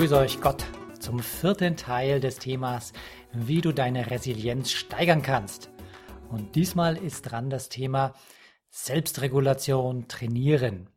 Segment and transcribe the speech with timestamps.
[0.00, 0.64] Grüße euch Gott
[0.98, 2.94] zum vierten Teil des Themas,
[3.34, 5.68] wie du deine Resilienz steigern kannst.
[6.30, 8.14] Und diesmal ist dran das Thema
[8.70, 10.88] Selbstregulation trainieren.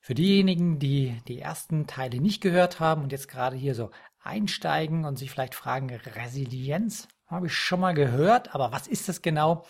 [0.00, 3.92] Für diejenigen, die die ersten Teile nicht gehört haben und jetzt gerade hier so
[4.24, 9.22] einsteigen und sich vielleicht fragen, Resilienz habe ich schon mal gehört, aber was ist das
[9.22, 9.66] genau?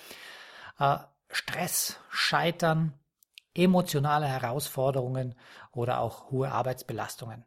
[0.79, 0.97] Äh,
[1.29, 2.95] Stress, Scheitern,
[3.53, 5.35] emotionale Herausforderungen
[5.73, 7.45] oder auch hohe Arbeitsbelastungen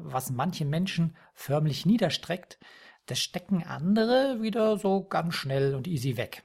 [0.00, 2.58] was manche Menschen förmlich niederstreckt,
[3.06, 6.42] das stecken andere wieder so ganz schnell und easy weg.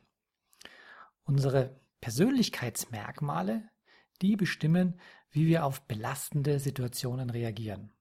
[1.23, 3.69] Unsere Persönlichkeitsmerkmale,
[4.21, 4.99] die bestimmen,
[5.31, 7.93] wie wir auf belastende Situationen reagieren.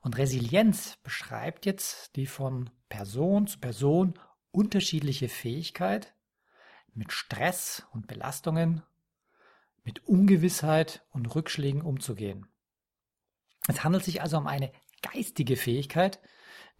[0.00, 4.14] Und Resilienz beschreibt jetzt die von Person zu Person
[4.52, 6.14] unterschiedliche Fähigkeit,
[6.94, 8.82] mit Stress und Belastungen,
[9.84, 12.46] mit Ungewissheit und Rückschlägen umzugehen.
[13.68, 14.72] Es handelt sich also um eine
[15.02, 16.20] geistige Fähigkeit,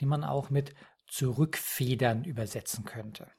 [0.00, 0.74] die man auch mit
[1.06, 3.30] zurückfedern übersetzen könnte.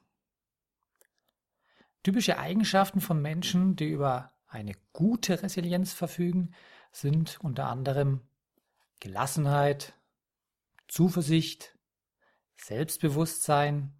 [2.02, 6.54] Typische Eigenschaften von Menschen, die über eine gute Resilienz verfügen,
[6.92, 8.22] sind unter anderem
[9.00, 9.94] Gelassenheit,
[10.86, 11.76] Zuversicht,
[12.56, 13.92] Selbstbewusstsein,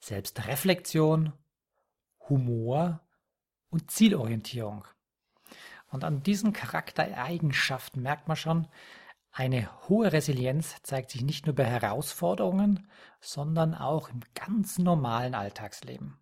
[0.00, 1.32] Selbstreflexion,
[2.28, 3.06] Humor
[3.70, 4.86] und Zielorientierung.
[5.96, 8.68] Und an diesen Charaktereigenschaften merkt man schon,
[9.32, 16.18] eine hohe Resilienz zeigt sich nicht nur bei Herausforderungen, sondern auch im ganz normalen Alltagsleben.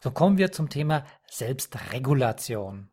[0.00, 2.90] So kommen wir zum Thema Selbstregulation.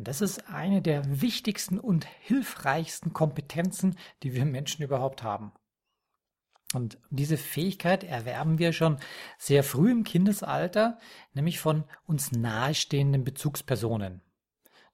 [0.00, 5.52] Das ist eine der wichtigsten und hilfreichsten Kompetenzen, die wir Menschen überhaupt haben.
[6.74, 8.98] Und diese Fähigkeit erwerben wir schon
[9.38, 10.98] sehr früh im Kindesalter,
[11.32, 14.23] nämlich von uns nahestehenden Bezugspersonen.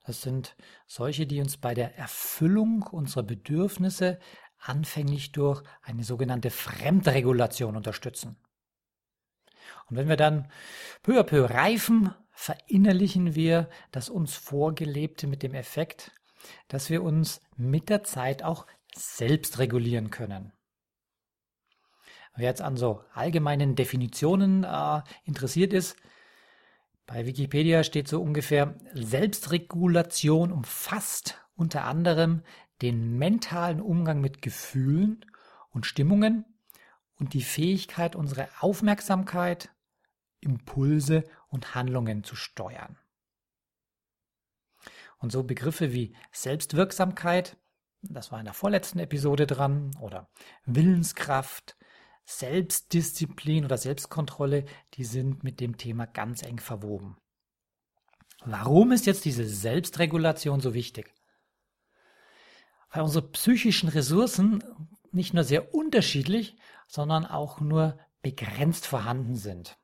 [0.05, 0.56] Das sind
[0.87, 4.19] solche, die uns bei der Erfüllung unserer Bedürfnisse
[4.59, 8.37] anfänglich durch eine sogenannte Fremdregulation unterstützen.
[9.88, 10.50] Und wenn wir dann
[11.03, 16.12] peu à peu reifen, verinnerlichen wir das uns Vorgelebte mit dem Effekt,
[16.69, 20.53] dass wir uns mit der Zeit auch selbst regulieren können.
[22.37, 25.97] Wer jetzt an so allgemeinen Definitionen äh, interessiert ist,
[27.06, 32.43] bei Wikipedia steht so ungefähr, Selbstregulation umfasst unter anderem
[32.83, 35.25] den mentalen Umgang mit Gefühlen
[35.71, 36.44] und Stimmungen
[37.16, 39.71] und die Fähigkeit, unsere Aufmerksamkeit,
[40.41, 42.99] Impulse und Handlungen zu steuern.
[45.19, 47.59] Und so Begriffe wie Selbstwirksamkeit,
[48.00, 50.31] das war in der vorletzten Episode dran, oder
[50.65, 51.77] Willenskraft,
[52.30, 54.64] Selbstdisziplin oder Selbstkontrolle,
[54.94, 57.16] die sind mit dem Thema ganz eng verwoben.
[58.44, 61.12] Warum ist jetzt diese Selbstregulation so wichtig?
[62.90, 64.64] Weil unsere psychischen Ressourcen
[65.12, 69.78] nicht nur sehr unterschiedlich, sondern auch nur begrenzt vorhanden sind.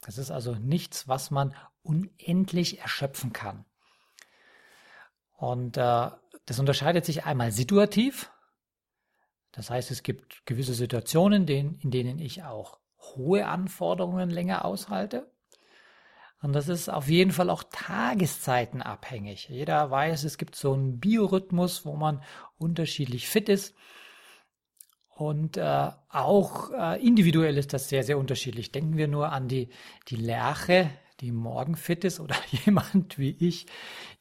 [0.00, 3.64] Das ist also nichts, was man unendlich erschöpfen kann.
[5.32, 6.10] Und äh,
[6.46, 8.30] das unterscheidet sich einmal situativ,
[9.56, 15.30] das heißt, es gibt gewisse Situationen, in denen ich auch hohe Anforderungen länger aushalte.
[16.42, 19.48] Und das ist auf jeden Fall auch tageszeitenabhängig.
[19.48, 22.22] Jeder weiß, es gibt so einen Biorhythmus, wo man
[22.58, 23.74] unterschiedlich fit ist.
[25.08, 28.70] Und äh, auch äh, individuell ist das sehr, sehr unterschiedlich.
[28.70, 29.70] Denken wir nur an die,
[30.08, 30.90] die Lerche,
[31.20, 33.66] die morgen fit ist oder jemand wie ich,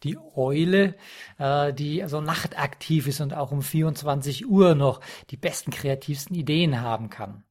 [0.04, 0.96] die Eule,
[1.38, 6.82] äh, die also nachtaktiv ist und auch um 24 Uhr noch die besten, kreativsten Ideen
[6.82, 7.44] haben kann.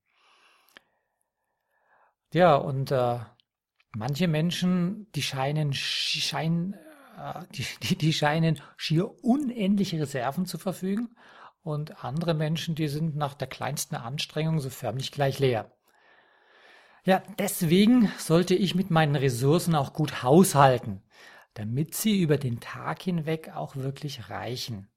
[2.32, 3.20] Ja, und äh,
[3.94, 6.74] manche Menschen, die scheinen, scheinen,
[7.16, 11.14] äh, die, die, die scheinen schier unendliche Reserven zu verfügen
[11.62, 15.70] und andere Menschen, die sind nach der kleinsten Anstrengung so förmlich gleich leer.
[17.04, 21.02] Ja, deswegen sollte ich mit meinen Ressourcen auch gut haushalten,
[21.52, 24.88] damit sie über den Tag hinweg auch wirklich reichen.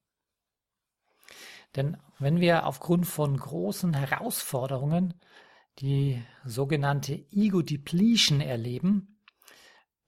[1.75, 5.15] Denn wenn wir aufgrund von großen Herausforderungen
[5.79, 9.17] die sogenannte Ego Depletion erleben,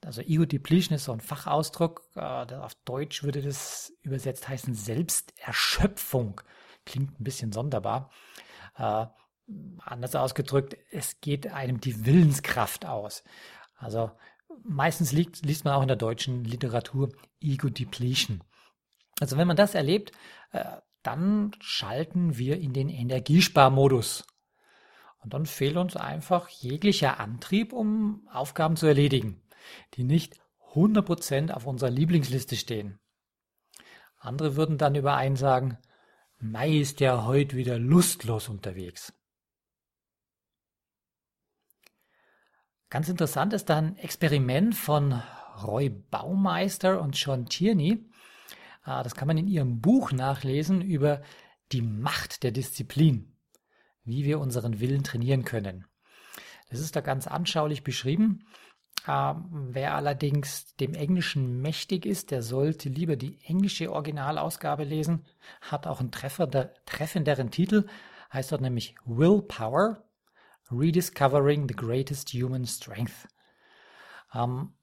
[0.02, 2.10] also Ego Depletion ist so ein Fachausdruck.
[2.16, 6.40] Äh, auf Deutsch würde das übersetzt heißen Selbsterschöpfung.
[6.86, 8.10] Klingt ein bisschen sonderbar.
[9.80, 13.24] Anders ausgedrückt, es geht einem die Willenskraft aus.
[13.78, 14.12] Also
[14.64, 17.10] meistens liegt, liest man auch in der deutschen Literatur
[17.42, 18.44] Ego Depletion.
[19.20, 20.12] Also wenn man das erlebt,
[20.52, 20.64] äh,
[21.04, 24.26] dann schalten wir in den Energiesparmodus.
[25.22, 29.42] Und dann fehlt uns einfach jeglicher Antrieb, um Aufgaben zu erledigen,
[29.96, 30.40] die nicht
[30.74, 33.00] 100% auf unserer Lieblingsliste stehen.
[34.18, 35.78] Andere würden dann überein sagen,
[36.40, 39.14] Mai ist ja heute wieder lustlos unterwegs.
[42.90, 45.22] Ganz interessant ist dann ein Experiment von
[45.64, 48.10] Roy Baumeister und John Tierney.
[48.82, 51.22] Ah, das kann man in ihrem Buch nachlesen über
[51.72, 53.36] die Macht der Disziplin,
[54.06, 55.86] wie wir unseren Willen trainieren können.
[56.72, 58.46] Das ist da ganz anschaulich beschrieben.
[59.08, 65.26] Ähm, wer allerdings dem Englischen mächtig ist, der sollte lieber die englische Originalausgabe lesen,
[65.62, 67.86] hat auch einen treffenderen Titel,
[68.34, 70.09] heißt dort nämlich Willpower,
[70.72, 73.28] Rediscovering the Greatest Human Strength.
[74.34, 74.74] Ähm,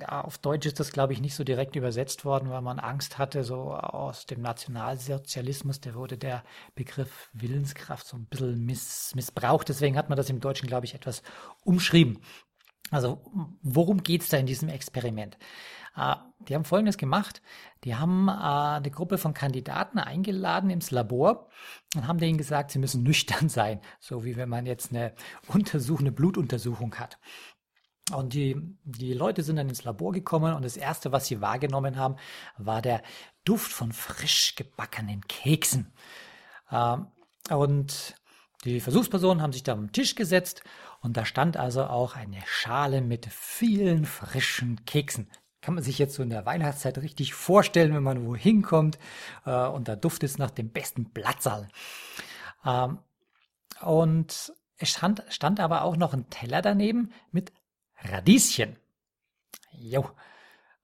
[0.00, 3.18] ja, auf Deutsch ist das, glaube ich, nicht so direkt übersetzt worden, weil man Angst
[3.18, 6.42] hatte, so aus dem Nationalsozialismus, der wurde der
[6.74, 9.68] Begriff Willenskraft so ein bisschen miss, missbraucht.
[9.68, 11.22] Deswegen hat man das im Deutschen, glaube ich, etwas
[11.64, 12.20] umschrieben.
[12.90, 13.20] Also
[13.62, 15.36] worum geht's da in diesem Experiment?
[15.96, 16.16] Äh,
[16.48, 17.42] die haben Folgendes gemacht.
[17.84, 21.48] Die haben äh, eine Gruppe von Kandidaten eingeladen ins Labor
[21.94, 25.14] und haben denen gesagt, sie müssen nüchtern sein, so wie wenn man jetzt eine
[25.48, 27.18] untersuchende Blutuntersuchung hat.
[28.12, 31.96] Und die, die Leute sind dann ins Labor gekommen und das Erste, was sie wahrgenommen
[31.96, 32.16] haben,
[32.58, 33.02] war der
[33.44, 35.94] Duft von frisch gebackenen Keksen.
[36.70, 37.06] Ähm,
[37.50, 38.14] und
[38.64, 40.62] die Versuchspersonen haben sich da am Tisch gesetzt
[41.00, 45.30] und da stand also auch eine Schale mit vielen frischen Keksen.
[45.64, 48.98] Kann man sich jetzt so in der Weihnachtszeit richtig vorstellen, wenn man wohin kommt
[49.46, 51.68] äh, und da duftet es nach dem besten Blattsaal.
[52.66, 52.98] Ähm,
[53.80, 57.50] und es stand, stand aber auch noch ein Teller daneben mit
[58.02, 58.76] Radieschen.
[59.72, 60.10] Jo.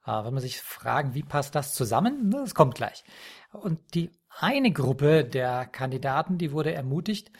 [0.06, 2.30] Äh, wenn man sich fragen, wie passt das zusammen?
[2.30, 3.04] Das kommt gleich.
[3.52, 7.30] Und die eine Gruppe der Kandidaten, die wurde ermutigt,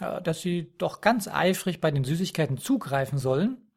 [0.00, 3.71] äh, dass sie doch ganz eifrig bei den Süßigkeiten zugreifen sollen.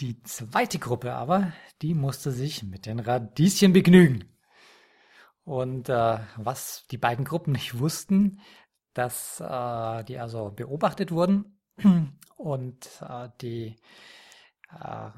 [0.00, 1.52] Die zweite Gruppe aber,
[1.82, 4.24] die musste sich mit den Radieschen begnügen.
[5.44, 8.40] Und äh, was die beiden Gruppen nicht wussten,
[8.94, 11.58] dass äh, die also beobachtet wurden
[12.36, 13.76] und äh, die
[14.70, 15.10] äh,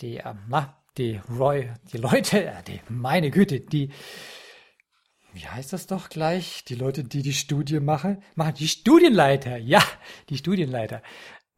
[0.00, 3.90] die, äh, na, die Roy, die Leute, äh, die, meine Güte, die,
[5.32, 6.64] wie heißt das doch gleich?
[6.64, 9.58] Die Leute, die die Studie machen, machen die Studienleiter.
[9.58, 9.82] Ja,
[10.30, 11.02] die Studienleiter.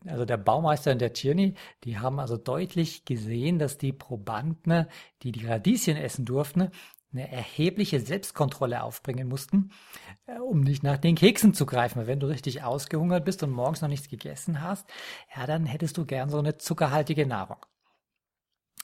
[0.06, 1.54] Also der Baumeister und der Tierney,
[1.84, 4.86] die haben also deutlich gesehen, dass die Probanden,
[5.22, 6.70] die die Radieschen essen durften,
[7.12, 9.70] eine erhebliche Selbstkontrolle aufbringen mussten,
[10.26, 12.06] äh, um nicht nach den Keksen zu greifen.
[12.06, 14.86] Wenn du richtig ausgehungert bist und morgens noch nichts gegessen hast,
[15.34, 17.58] ja, dann hättest du gern so eine zuckerhaltige Nahrung.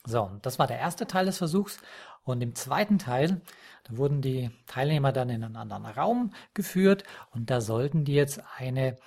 [0.05, 1.79] So, das war der erste Teil des Versuchs.
[2.23, 3.41] Und im zweiten Teil,
[3.83, 8.41] da wurden die Teilnehmer dann in einen anderen Raum geführt und da sollten die jetzt
[8.57, 8.97] eine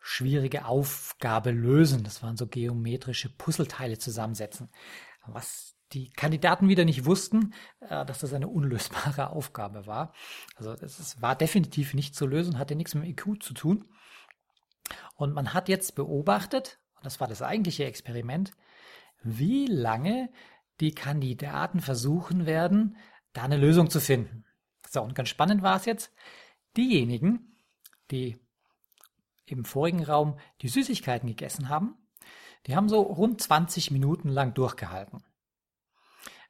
[0.00, 2.04] schwierige Aufgabe lösen.
[2.04, 4.68] Das waren so geometrische Puzzleteile zusammensetzen.
[5.26, 10.12] Was die Kandidaten wieder nicht wussten, äh, dass das eine unlösbare Aufgabe war.
[10.56, 13.84] Also es war definitiv nicht zu lösen, hatte nichts mit IQ zu tun.
[15.14, 18.52] Und man hat jetzt beobachtet, und das war das eigentliche Experiment,
[19.22, 20.30] wie lange
[20.80, 22.96] die Kandidaten versuchen werden,
[23.32, 24.44] da eine Lösung zu finden.
[24.88, 26.12] So, und ganz spannend war es jetzt,
[26.76, 27.56] diejenigen,
[28.10, 28.38] die
[29.46, 31.94] im vorigen Raum die Süßigkeiten gegessen haben,
[32.66, 35.24] die haben so rund 20 Minuten lang durchgehalten.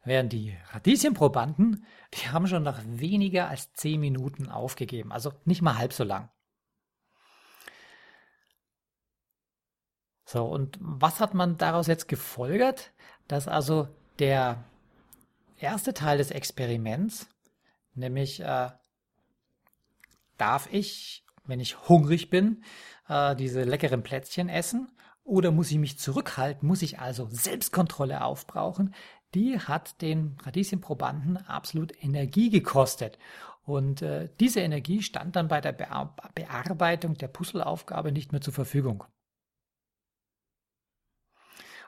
[0.04, 5.76] Während die Radieschenprobanden, die haben schon nach weniger als 10 Minuten aufgegeben, also nicht mal
[5.76, 6.30] halb so lang.
[10.26, 12.92] So, und was hat man daraus jetzt gefolgert?
[13.28, 14.64] Dass also der
[15.56, 17.28] erste Teil des Experiments,
[17.94, 18.70] nämlich äh,
[20.36, 22.64] darf ich, wenn ich hungrig bin,
[23.08, 24.88] äh, diese leckeren Plätzchen essen
[25.22, 28.94] oder muss ich mich zurückhalten, muss ich also Selbstkontrolle aufbrauchen,
[29.34, 33.16] die hat den Radieschenprobanden absolut Energie gekostet.
[33.64, 35.86] Und äh, diese Energie stand dann bei der Be
[36.34, 39.04] Bearbeitung der Puzzleaufgabe nicht mehr zur Verfügung.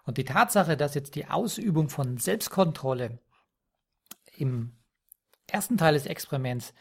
[0.08, 3.18] Und die Tatsache, dass jetzt die Ausübung von Selbstkontrolle
[4.38, 4.74] im
[5.46, 6.72] ersten Teil des Experiments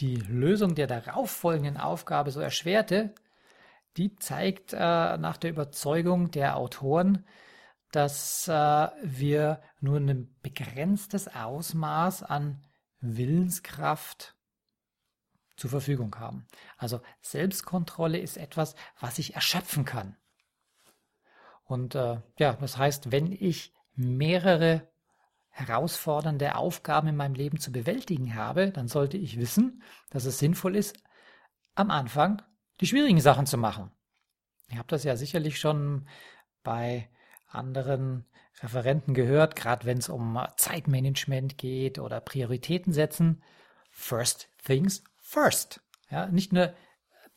[0.00, 3.14] die Lösung der darauffolgenden Aufgabe so erschwerte,
[3.96, 7.24] die zeigt äh, nach der Überzeugung der Autoren,
[7.92, 8.52] dass äh,
[9.00, 12.66] wir nur ein begrenztes Ausmaß an
[12.98, 14.34] Willenskraft
[15.56, 16.48] zur Verfügung haben.
[16.78, 20.16] Also Selbstkontrolle ist etwas, was ich erschöpfen kann.
[21.66, 24.88] Und äh, ja, das heißt, wenn ich mehrere
[25.50, 30.76] herausfordernde Aufgaben in meinem Leben zu bewältigen habe, dann sollte ich wissen, dass es sinnvoll
[30.76, 30.98] ist,
[31.74, 32.42] am Anfang
[32.80, 33.90] die schwierigen Sachen zu machen.
[34.68, 36.06] Ihr habt das ja sicherlich schon
[36.62, 37.08] bei
[37.48, 38.26] anderen
[38.60, 43.42] Referenten gehört, gerade wenn es um Zeitmanagement geht oder Prioritäten setzen.
[43.90, 45.80] First things first.
[46.10, 46.74] Ja, nicht nur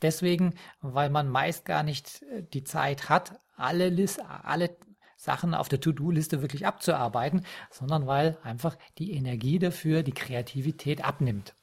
[0.02, 4.78] deswegen, weil man meist gar nicht äh, die Zeit hat, alle, List, alle
[5.18, 11.56] Sachen auf der To-Do-Liste wirklich abzuarbeiten, sondern weil einfach die Energie dafür, die Kreativität abnimmt.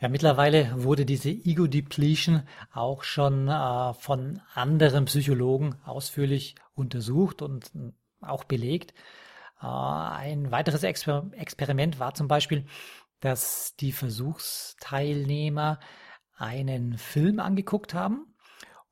[0.00, 7.70] Ja, mittlerweile wurde diese Ego Depletion auch schon äh, von anderen Psychologen ausführlich untersucht und
[7.74, 7.92] äh,
[8.22, 8.94] auch belegt.
[9.60, 12.64] Äh, ein weiteres Exper Experiment war zum Beispiel,
[13.20, 15.80] dass die Versuchsteilnehmer
[16.36, 18.29] einen Film angeguckt haben.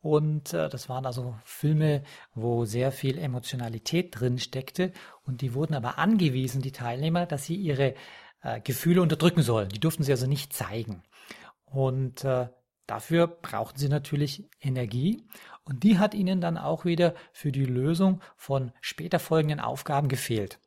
[0.01, 2.03] Und äh, das waren also Filme,
[2.35, 4.93] wo sehr viel Emotionalität drin steckte.
[5.23, 7.95] Und die wurden aber angewiesen, die Teilnehmer, dass sie ihre
[8.43, 9.69] äh, Gefühle unterdrücken sollen.
[9.69, 11.03] Die durften sie also nicht zeigen.
[11.65, 12.49] Und äh,
[12.87, 15.27] dafür brauchten sie natürlich Energie.
[15.65, 20.61] Und die hat ihnen dann auch wieder für die Lösung von später folgenden Aufgaben gefehlt.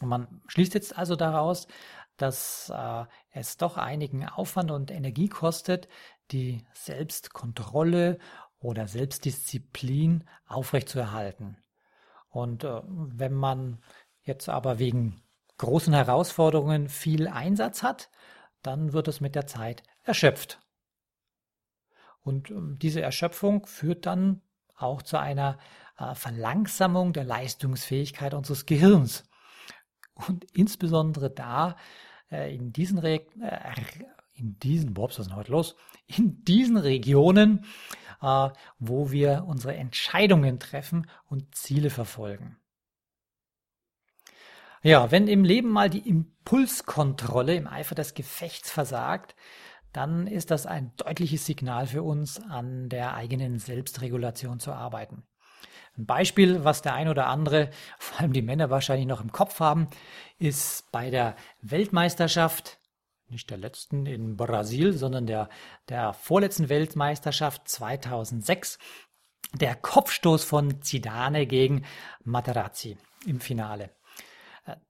[0.00, 1.68] Und man schließt jetzt also daraus,
[2.16, 5.88] dass äh, es doch einigen Aufwand und Energie kostet,
[6.30, 8.18] die Selbstkontrolle
[8.58, 11.56] oder Selbstdisziplin aufrechtzuerhalten.
[12.28, 13.82] Und äh, wenn man
[14.22, 15.22] jetzt aber wegen
[15.58, 18.10] großen Herausforderungen viel Einsatz hat,
[18.62, 20.60] dann wird es mit der Zeit erschöpft.
[22.20, 24.42] Und äh, diese Erschöpfung führt dann
[24.74, 25.58] auch zu einer
[25.98, 29.24] äh, Verlangsamung der Leistungsfähigkeit unseres Gehirns.
[30.14, 31.76] Und insbesondere da,
[32.30, 33.20] äh, in diesen, äh,
[34.36, 35.76] in diesen, Bobs, was ist denn heute los?
[36.06, 37.64] In diesen Regionen,
[38.22, 42.56] äh, wo wir unsere Entscheidungen treffen und Ziele verfolgen.
[44.82, 49.34] Ja, wenn im Leben mal die Impulskontrolle im Eifer des Gefechts versagt,
[49.92, 55.24] dann ist das ein deutliches Signal für uns, an der eigenen Selbstregulation zu arbeiten.
[55.96, 59.60] Ein Beispiel, was der ein oder andere, vor allem die Männer wahrscheinlich noch im Kopf
[59.60, 59.88] haben,
[60.38, 62.75] ist bei der Weltmeisterschaft,
[63.28, 65.48] nicht der letzten in Brasil, sondern der,
[65.88, 68.78] der vorletzten Weltmeisterschaft 2006,
[69.54, 71.84] der Kopfstoß von Zidane gegen
[72.24, 73.90] Materazzi im Finale.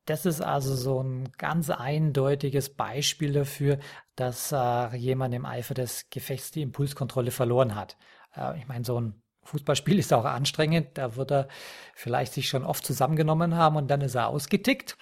[0.07, 3.79] Das ist also so ein ganz eindeutiges Beispiel dafür,
[4.15, 7.99] dass äh, jemand im Eifer des Gefechts die Impulskontrolle verloren hat.
[8.35, 10.89] Äh, ich meine, so ein Fußballspiel ist auch anstrengend.
[10.95, 11.49] Da wird er
[11.95, 14.97] vielleicht sich schon oft zusammengenommen haben und dann ist er ausgetickt.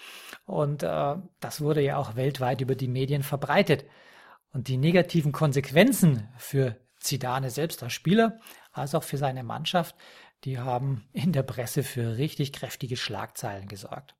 [0.46, 3.84] Und äh, das wurde ja auch weltweit über die Medien verbreitet.
[4.52, 8.38] Und die negativen Konsequenzen für Zidane selbst als Spieler,
[8.72, 9.96] als auch für seine Mannschaft,
[10.44, 14.14] die haben in der Presse für richtig kräftige Schlagzeilen gesorgt.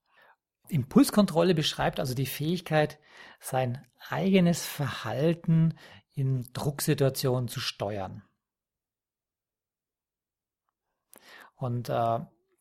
[0.68, 2.98] Impulskontrolle beschreibt also die Fähigkeit,
[3.40, 5.74] sein eigenes Verhalten
[6.14, 8.22] in Drucksituationen zu steuern.
[11.56, 12.20] Und äh,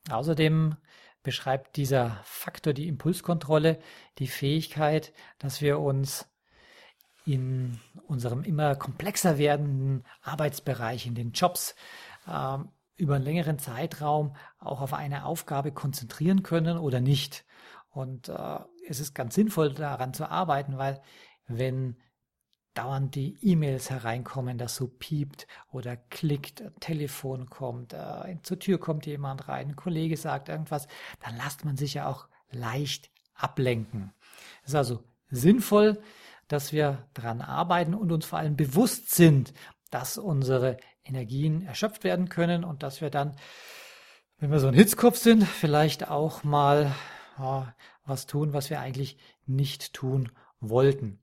[0.09, 0.75] außerdem
[1.23, 3.79] beschreibt dieser Faktor die Impulskontrolle
[4.19, 6.29] die Fähigkeit, dass wir uns
[7.25, 11.75] in unserem immer komplexer werdenden Arbeitsbereich, in den Jobs,
[12.27, 12.57] äh,
[12.95, 17.45] über einen längeren Zeitraum auch auf eine Aufgabe konzentrieren können oder nicht.
[17.89, 21.01] Und äh, es ist ganz sinnvoll, daran zu arbeiten, weil
[21.47, 21.97] wenn
[22.73, 29.05] dauernd die E-Mails hereinkommen, das so piept oder klickt, Telefon kommt, äh, zur Tür kommt
[29.05, 30.87] jemand rein, ein Kollege sagt irgendwas,
[31.21, 34.13] dann lasst man sich ja auch leicht ablenken.
[34.63, 36.01] Es ist also sinnvoll,
[36.47, 39.53] dass wir daran arbeiten und uns vor allem bewusst sind,
[39.89, 43.35] dass unsere Energien erschöpft werden können und dass wir dann,
[44.39, 46.93] wenn wir so ein Hitzkopf sind, vielleicht auch mal
[47.37, 47.75] ja,
[48.05, 51.22] was tun, was wir eigentlich nicht tun wollten.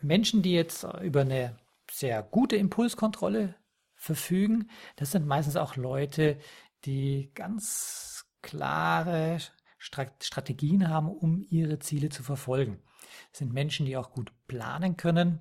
[0.00, 1.56] Menschen, die jetzt über eine
[1.90, 3.54] sehr gute Impulskontrolle
[3.94, 6.38] verfügen, das sind meistens auch Leute,
[6.84, 9.38] die ganz klare
[9.78, 12.82] Strategien haben, um ihre Ziele zu verfolgen.
[13.30, 15.40] Das sind Menschen, die auch gut planen können.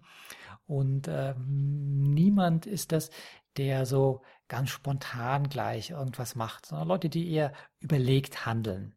[0.67, 3.11] Und äh, niemand ist das,
[3.57, 8.95] der so ganz spontan gleich irgendwas macht, sondern Leute, die eher überlegt handeln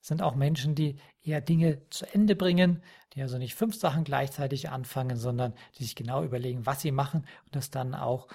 [0.00, 2.82] sind auch Menschen, die eher Dinge zu Ende bringen,
[3.14, 7.26] die also nicht fünf Sachen gleichzeitig anfangen, sondern die sich genau überlegen, was sie machen
[7.44, 8.28] und das dann auch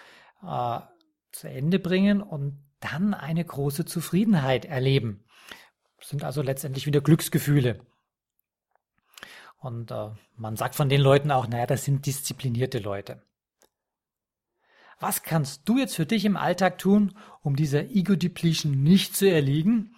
[0.44, 0.80] äh,
[1.32, 5.24] zu Ende bringen und dann eine große Zufriedenheit erleben.
[5.98, 7.80] Das sind also letztendlich wieder Glücksgefühle.
[9.58, 13.24] Und äh, man sagt von den Leuten auch, naja, das sind disziplinierte Leute.
[15.00, 19.95] Was kannst du jetzt für dich im Alltag tun, um dieser Ego-Depletion nicht zu erliegen?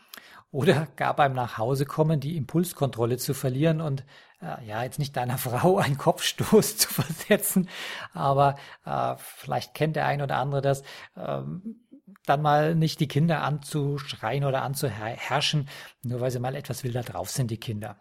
[0.52, 4.06] Oder gar beim Nachhausekommen die Impulskontrolle zu verlieren und
[4.42, 7.70] äh, ja, jetzt nicht deiner Frau einen Kopfstoß zu versetzen,
[8.14, 10.84] aber äh, vielleicht kennt der ein oder andere das,
[11.16, 11.88] ähm,
[12.26, 15.70] dann mal nicht die Kinder anzuschreien oder anzuherrschen,
[16.04, 17.98] nur weil sie mal etwas wilder drauf sind, die Kinder.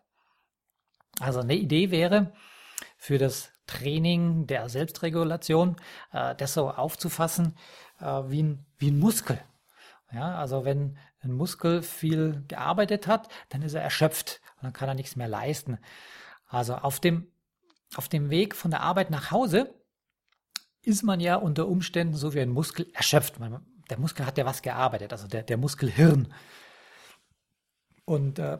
[1.20, 2.32] Also eine Idee wäre
[2.96, 5.76] für das Training der Selbstregulation,
[6.12, 7.56] äh, das so aufzufassen
[8.00, 9.40] äh, wie, ein, wie ein Muskel.
[10.12, 14.88] Ja, also wenn ein Muskel viel gearbeitet hat, dann ist er erschöpft und dann kann
[14.88, 15.78] er nichts mehr leisten.
[16.46, 17.30] Also auf dem,
[17.94, 19.74] auf dem Weg von der Arbeit nach Hause
[20.82, 23.40] ist man ja unter Umständen so wie ein Muskel erschöpft.
[23.40, 26.32] Man, der Muskel hat ja was gearbeitet, also der, der Muskelhirn.
[28.04, 28.58] Und äh,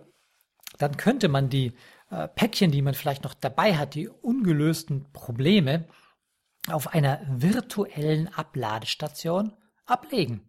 [0.79, 1.73] dann könnte man die
[2.11, 5.87] äh, Päckchen, die man vielleicht noch dabei hat, die ungelösten Probleme,
[6.69, 9.53] auf einer virtuellen Abladestation
[9.85, 10.49] ablegen.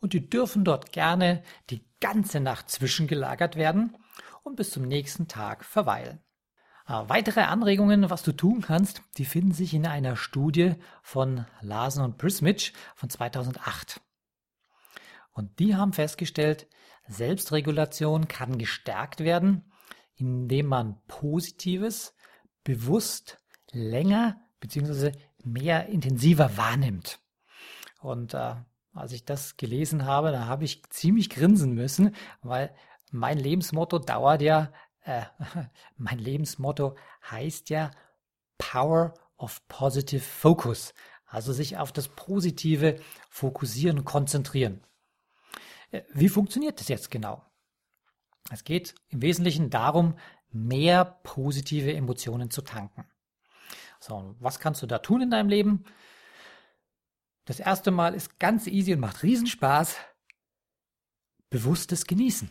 [0.00, 3.96] Und die dürfen dort gerne die ganze Nacht zwischengelagert werden
[4.42, 6.20] und bis zum nächsten Tag verweilen.
[6.86, 12.02] Äh, weitere Anregungen, was du tun kannst, die finden sich in einer Studie von Larsen
[12.02, 14.00] und Prismich von 2008.
[15.32, 16.66] Und die haben festgestellt,
[17.06, 19.70] Selbstregulation kann gestärkt werden,
[20.16, 22.14] indem man Positives
[22.64, 23.38] bewusst
[23.70, 25.12] länger bzw.
[25.44, 27.20] mehr intensiver wahrnimmt.
[28.00, 28.56] Und äh,
[28.92, 32.74] als ich das gelesen habe, da habe ich ziemlich grinsen müssen, weil
[33.10, 34.72] mein Lebensmotto dauert ja
[35.08, 35.22] äh,
[35.96, 36.96] mein Lebensmotto
[37.30, 37.90] heißt ja
[38.58, 40.92] Power of Positive Focus,
[41.26, 44.82] also sich auf das Positive fokussieren konzentrieren.
[45.90, 47.42] Äh, wie funktioniert das jetzt genau?
[48.50, 50.14] Es geht im Wesentlichen darum,
[50.50, 53.06] mehr positive Emotionen zu tanken.
[54.00, 55.84] So, was kannst du da tun in deinem Leben?
[57.48, 59.96] Das erste Mal ist ganz easy und macht Riesenspaß.
[61.48, 62.50] Bewusstes Genießen.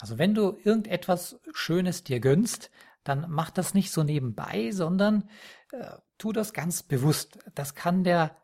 [0.00, 2.72] Also wenn du irgendetwas Schönes dir gönnst,
[3.04, 5.30] dann mach das nicht so nebenbei, sondern
[5.70, 5.86] äh,
[6.18, 7.38] tu das ganz bewusst.
[7.54, 8.36] Das kann der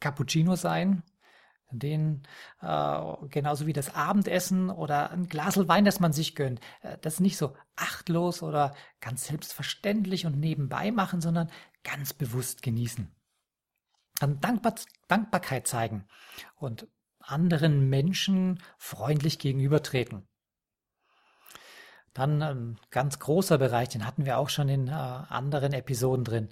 [0.00, 1.02] Cappuccino sein,
[1.70, 2.22] den
[2.62, 6.60] äh, genauso wie das Abendessen oder ein Glas Wein, das man sich gönnt.
[6.80, 11.50] Äh, das nicht so achtlos oder ganz selbstverständlich und nebenbei machen, sondern
[11.82, 13.14] ganz bewusst genießen.
[14.24, 14.74] Dann Dankbar
[15.06, 16.06] Dankbarkeit zeigen
[16.56, 16.88] und
[17.20, 20.26] anderen Menschen freundlich gegenübertreten.
[22.14, 26.48] Dann ein ganz großer Bereich, den hatten wir auch schon in äh, anderen Episoden drin.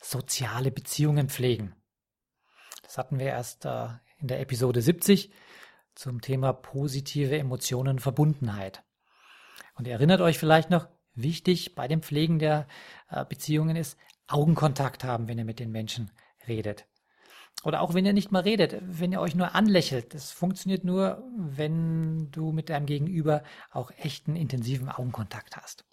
[0.00, 1.74] Soziale Beziehungen pflegen.
[2.82, 5.32] Das hatten wir erst äh, in der Episode 70
[5.96, 8.84] zum Thema positive Emotionen Verbundenheit.
[9.74, 12.68] Und ihr erinnert euch vielleicht noch, wichtig bei dem Pflegen der
[13.08, 16.12] äh, Beziehungen ist, Augenkontakt haben, wenn ihr mit den Menschen
[16.46, 16.86] redet.
[17.64, 20.14] Oder auch wenn ihr nicht mal redet, wenn ihr euch nur anlächelt.
[20.14, 23.42] Das funktioniert nur, wenn du mit deinem Gegenüber
[23.72, 25.84] auch echten, intensiven Augenkontakt hast.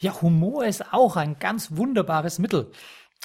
[0.00, 2.70] Ja, Humor ist auch ein ganz wunderbares Mittel.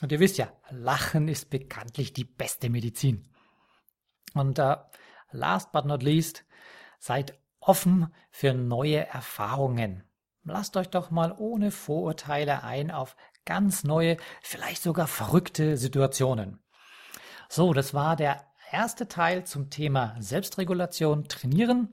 [0.01, 3.27] Und ihr wisst ja, Lachen ist bekanntlich die beste Medizin.
[4.33, 4.75] Und uh,
[5.31, 6.45] last but not least,
[6.99, 10.03] seid offen für neue Erfahrungen.
[10.43, 16.59] Lasst euch doch mal ohne Vorurteile ein auf ganz neue, vielleicht sogar verrückte Situationen.
[17.53, 21.89] So, das war der erste Teil zum Thema Selbstregulation trainieren.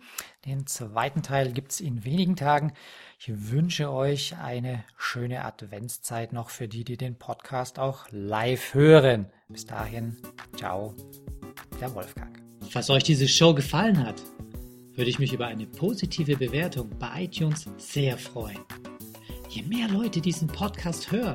[0.47, 2.75] Den zweiten Teil gibt's in wenigen Tagen.
[3.19, 9.33] Ich wünsche euch eine schöne Adventszeit noch für die, die den Podcast auch live hören.
[9.49, 10.17] Bis dahin,
[10.57, 10.95] ciao,
[11.81, 12.41] der Wolfgang.
[12.71, 14.23] Falls euch diese Show gefallen hat,
[14.95, 18.61] würde ich mich über eine positive Bewertung bei iTunes sehr freuen.
[19.49, 21.35] Je mehr Leute diesen Podcast hören,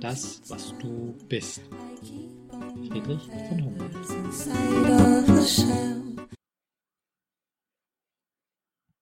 [0.00, 1.60] das, was du bist.
[2.88, 3.96] Friedrich von Humboldt.